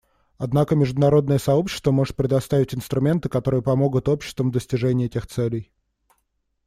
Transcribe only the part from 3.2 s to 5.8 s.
которые помогут обществам в достижении этих целей.